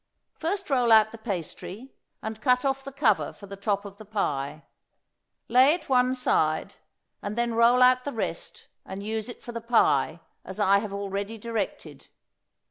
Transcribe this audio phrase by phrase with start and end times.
[0.33, 1.93] First roll out the pastry,
[2.23, 4.63] and cut off the cover for the top of the pie.
[5.47, 6.73] Lay it one side,
[7.21, 10.91] and then roll out the rest and use it for the pie, as I have
[10.91, 12.07] already directed.